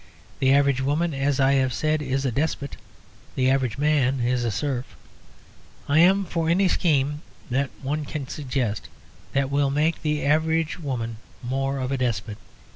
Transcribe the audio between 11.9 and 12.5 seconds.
a despot.